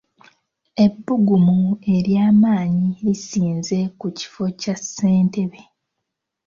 Ebbugumu 0.85 1.61
ery'amaanyi 1.95 2.87
lisinze 3.05 3.79
ku 3.99 4.07
kifo 4.17 4.43
kya 4.59 4.75
ssentebe. 4.81 5.59